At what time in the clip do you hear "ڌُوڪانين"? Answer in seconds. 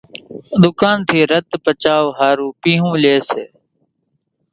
0.61-0.99